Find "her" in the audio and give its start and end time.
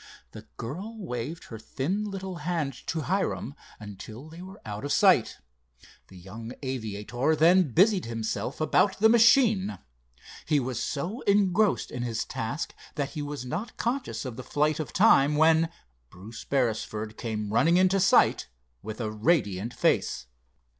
1.49-1.59